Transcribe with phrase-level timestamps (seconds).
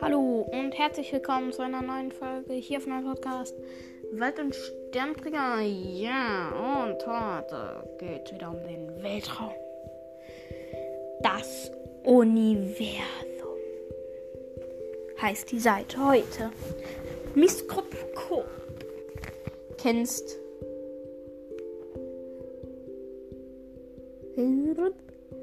[0.00, 3.54] Hallo und herzlich willkommen zu einer neuen Folge hier auf meinem Podcast
[4.12, 5.60] Wald- und Sternträger.
[5.60, 9.52] Ja, und heute geht es wieder um den Weltraum.
[11.22, 11.70] Das
[12.02, 13.58] Universum
[15.22, 16.50] heißt die Seite heute.
[17.36, 18.48] Mikroskop.
[19.78, 20.40] Kennst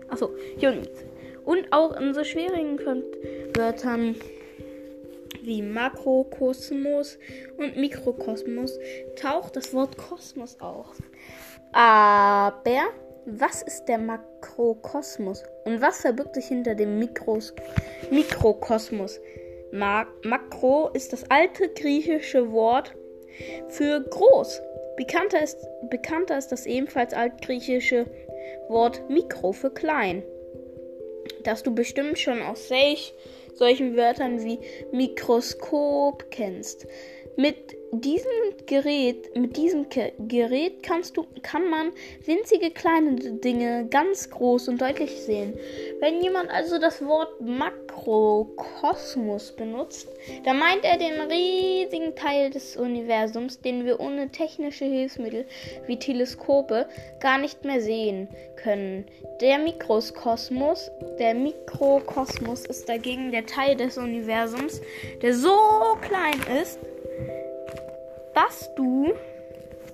[0.10, 0.88] Achso, Jungs.
[1.46, 2.80] Und auch in so schwierigen
[3.56, 4.16] Wörtern
[5.44, 7.18] wie Makrokosmos
[7.58, 8.78] und Mikrokosmos
[9.16, 10.98] taucht das Wort Kosmos auf.
[11.72, 12.82] Aber
[13.26, 17.54] was ist der Makrokosmos und was verbirgt sich hinter dem Mikros
[18.12, 19.20] Mikrokosmos?
[19.72, 22.96] Ma Makro ist das alte griechische Wort
[23.70, 24.62] für groß.
[24.96, 25.58] Bekannter ist,
[25.90, 28.06] bekannter ist das ebenfalls altgriechische
[28.70, 30.24] Wort Mikro für klein,
[31.44, 33.14] das du bestimmt schon aus solch,
[33.54, 34.60] solchen Wörtern wie
[34.92, 36.88] Mikroskop kennst.
[37.40, 38.32] Mit diesem
[38.66, 39.86] Gerät, mit diesem
[40.28, 41.92] Gerät kannst du, kann man
[42.26, 45.54] winzige kleine Dinge ganz groß und deutlich sehen.
[46.00, 50.08] Wenn jemand also das Wort Makrokosmos benutzt,
[50.46, 55.46] dann meint er den riesigen Teil des Universums, den wir ohne technische Hilfsmittel
[55.86, 59.06] wie Teleskope gar nicht mehr sehen können.
[59.42, 64.82] Der Mikrokosmos, der Mikrokosmos ist dagegen der Teil des Universums,
[65.22, 65.56] der so
[66.02, 66.80] klein ist,
[68.38, 69.14] dass du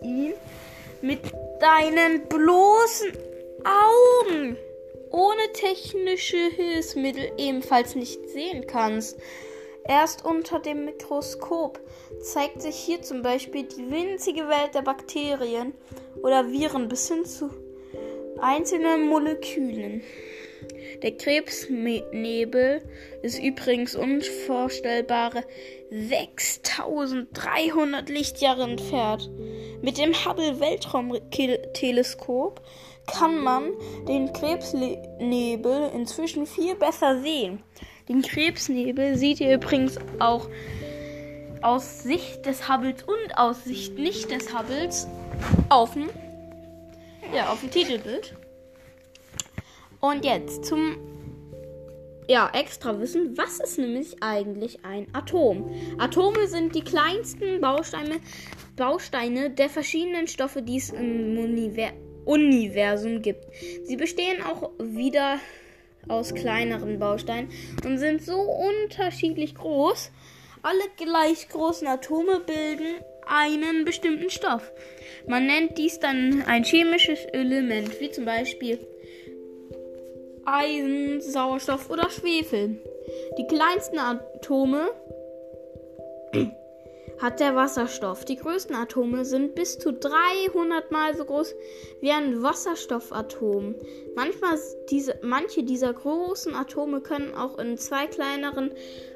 [0.01, 0.33] ihn
[1.01, 1.21] mit
[1.61, 3.13] deinen bloßen
[3.63, 4.57] Augen
[5.11, 9.17] ohne technische Hilfsmittel ebenfalls nicht sehen kannst.
[9.87, 11.79] Erst unter dem Mikroskop
[12.21, 15.73] zeigt sich hier zum Beispiel die winzige Welt der Bakterien
[16.21, 17.49] oder Viren bis hin zu
[18.41, 20.03] einzelnen Molekülen.
[21.01, 22.81] Der Krebsnebel
[23.21, 25.45] ist übrigens unvorstellbare
[25.91, 29.29] 6300 Lichtjahre entfernt.
[29.81, 32.61] Mit dem Hubble Weltraumteleskop
[33.05, 33.71] kann man
[34.07, 37.63] den Krebsnebel inzwischen viel besser sehen.
[38.09, 40.49] Den Krebsnebel seht ihr übrigens auch
[41.61, 45.07] aus Sicht des Hubbles und aus Sicht nicht des Hubbles
[45.69, 46.09] auf dem,
[47.33, 48.35] ja, auf dem Titelbild.
[50.03, 50.97] Und jetzt zum
[52.27, 55.71] ja, extra wissen, was ist nämlich eigentlich ein Atom?
[55.97, 58.19] Atome sind die kleinsten Bausteine,
[58.75, 61.93] Bausteine der verschiedenen Stoffe, die es im Univer
[62.25, 63.45] Universum gibt.
[63.85, 65.39] Sie bestehen auch wieder
[66.09, 67.47] aus kleineren Bausteinen
[67.85, 70.11] und sind so unterschiedlich groß.
[70.63, 74.69] Alle gleich großen Atome bilden einen bestimmten Stoff.
[75.27, 78.85] Man nennt dies dann ein chemisches Element, wie zum Beispiel
[80.45, 82.77] Eisen, Sauerstoff oder Schwefel.
[83.37, 84.89] Die kleinsten Atome
[87.21, 88.25] hat der Wasserstoff.
[88.25, 91.55] Die größten Atome sind bis zu 300 mal so groß
[92.01, 93.75] wie ein Wasserstoffatom.
[94.15, 94.57] Manchmal
[94.89, 98.71] diese, manche dieser großen Atome können auch in zwei kleineren,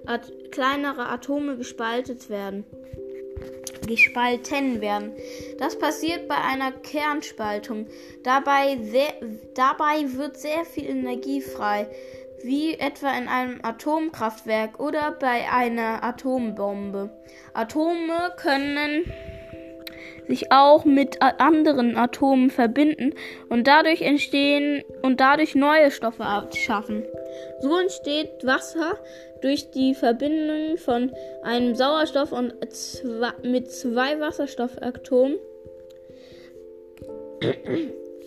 [0.06, 2.66] At kleinere Atome gespaltet werden
[3.88, 5.14] gespalten werden.
[5.58, 7.88] Das passiert bei einer Kernspaltung.
[8.24, 9.14] Dabei, sehr,
[9.56, 11.88] dabei wird sehr viel Energie frei,
[12.44, 17.10] wie etwa in einem Atomkraftwerk oder bei einer Atombombe.
[17.54, 19.12] Atome können
[20.28, 23.14] sich auch mit anderen Atomen verbinden
[23.50, 27.04] und dadurch entstehen und dadurch neue Stoffe abschaffen.
[27.62, 28.98] So entsteht Wasser
[29.42, 31.12] durch die Verbindung von
[31.44, 35.38] einem Sauerstoff und zwei, mit zwei Wasserstoffatomen.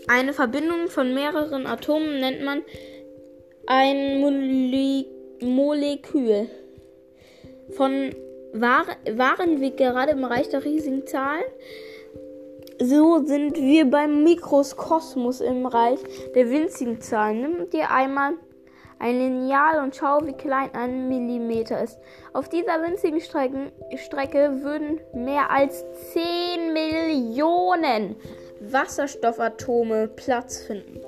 [0.08, 2.62] Eine Verbindung von mehreren Atomen nennt man
[3.66, 5.04] ein Mole
[5.42, 6.48] Molekül.
[7.70, 8.10] Von
[8.52, 11.44] waren wir gerade im Bereich der riesigen Zahlen?
[12.82, 16.00] So sind wir beim Mikroskosmos im Reich
[16.34, 17.42] der winzigen Zahlen.
[17.42, 18.32] Nimm dir einmal
[18.98, 21.98] ein Lineal und schau, wie klein ein Millimeter ist.
[22.32, 25.84] Auf dieser winzigen Strecken, Strecke würden mehr als
[26.14, 28.16] 10 Millionen
[28.60, 31.00] Wasserstoffatome Platz finden.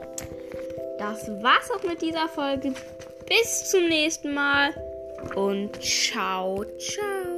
[0.98, 2.74] Das war's auch mit dieser Folge.
[3.26, 4.74] Bis zum nächsten Mal
[5.36, 7.31] und ciao, ciao.